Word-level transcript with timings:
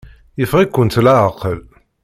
Yeffeɣ-ikent 0.39 1.01
leɛqel. 1.05 1.59